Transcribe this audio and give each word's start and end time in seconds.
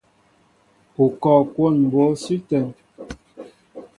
U 1.03 1.05
kɔɔ 1.21 1.41
kwón 1.53 1.75
mbǒ 1.87 2.03
sʉ́ 2.21 2.35
ítə́ŋ? 2.37 2.65